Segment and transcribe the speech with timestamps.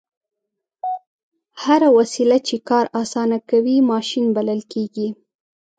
[1.63, 5.07] هره وسیله چې کار اسانه کوي ماشین بلل کیږي.